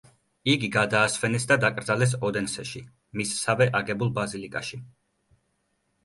იგი 0.51 0.67
გადაასვენეს 0.75 1.43
და 1.51 1.57
დაკრძალეს 1.63 2.15
ოდენსეში, 2.29 2.81
მისსავე 3.21 3.67
აგებულ 3.81 4.11
ბაზილიკაში. 4.15 4.81